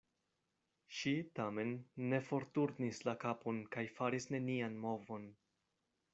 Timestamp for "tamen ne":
1.39-2.21